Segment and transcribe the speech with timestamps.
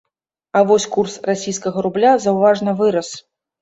[0.59, 3.17] А вось курс расійскага рубля заўважна вырас.